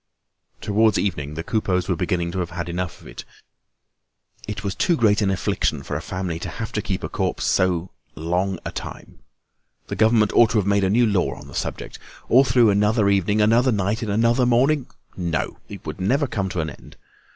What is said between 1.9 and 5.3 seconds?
beginning to have had enough of it. It was too great an